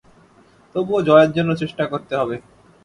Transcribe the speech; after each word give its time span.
তবুও 0.75 0.99
জয়ের 1.07 1.31
জন্য 1.37 1.51
চেষ্টা 1.61 1.83
করতে 1.91 2.13
হবে। 2.19 2.35